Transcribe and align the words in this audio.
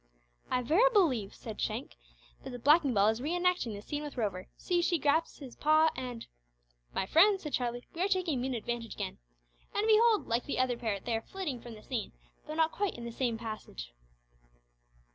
"I 0.49 0.63
verily 0.63 0.89
believe," 0.91 1.35
said 1.35 1.61
Shank, 1.61 1.95
"that 2.43 2.49
the 2.49 2.57
blacking 2.57 2.91
ball 2.91 3.09
is 3.09 3.21
re 3.21 3.35
enacting 3.35 3.75
the 3.75 3.83
scene 3.83 4.01
with 4.01 4.17
Rover! 4.17 4.47
See! 4.57 4.81
she 4.81 4.97
grasps 4.97 5.37
his 5.37 5.55
paw, 5.55 5.91
and" 5.95 6.25
"My 6.95 7.05
friend," 7.05 7.39
said 7.39 7.53
Charlie, 7.53 7.85
"we 7.93 8.01
are 8.01 8.07
taking 8.07 8.41
mean 8.41 8.55
advantage 8.55 8.95
again! 8.95 9.19
And, 9.75 9.85
behold! 9.85 10.25
like 10.25 10.45
the 10.45 10.57
other 10.57 10.75
pair, 10.75 10.99
they 10.99 11.15
are 11.15 11.21
flitting 11.21 11.61
from 11.61 11.75
the 11.75 11.83
scene, 11.83 12.13
though 12.47 12.55
not 12.55 12.71
quite 12.71 12.95
in 12.97 13.05
the 13.05 13.11
same 13.11 13.37
fashion." 13.37 13.75